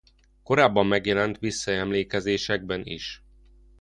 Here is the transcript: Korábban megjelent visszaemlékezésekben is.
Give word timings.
Korábban 0.43 0.85
megjelent 0.87 1.39
visszaemlékezésekben 1.39 2.81
is. 2.83 3.23